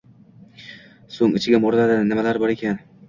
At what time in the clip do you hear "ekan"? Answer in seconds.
2.59-2.81